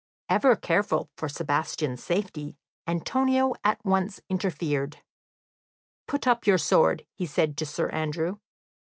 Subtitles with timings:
[0.29, 2.57] Ever careful for Sebastian's safety,
[2.87, 4.97] Antonio at once interfered.
[6.07, 8.39] "Put up your sword," he said to Sir Andrew.